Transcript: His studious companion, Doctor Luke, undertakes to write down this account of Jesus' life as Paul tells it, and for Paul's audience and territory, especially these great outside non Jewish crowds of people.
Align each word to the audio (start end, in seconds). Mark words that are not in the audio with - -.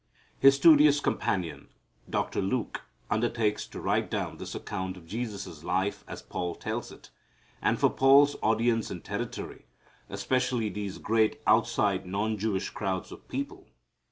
His 0.39 0.55
studious 0.55 0.99
companion, 0.99 1.67
Doctor 2.09 2.41
Luke, 2.41 2.81
undertakes 3.11 3.67
to 3.67 3.79
write 3.79 4.09
down 4.09 4.37
this 4.37 4.55
account 4.55 4.97
of 4.97 5.05
Jesus' 5.05 5.63
life 5.63 6.03
as 6.07 6.23
Paul 6.23 6.55
tells 6.55 6.91
it, 6.91 7.11
and 7.61 7.77
for 7.79 7.91
Paul's 7.91 8.35
audience 8.41 8.89
and 8.89 9.03
territory, 9.03 9.67
especially 10.09 10.69
these 10.69 10.97
great 10.97 11.39
outside 11.45 12.07
non 12.07 12.39
Jewish 12.39 12.71
crowds 12.71 13.11
of 13.11 13.27
people. 13.27 13.67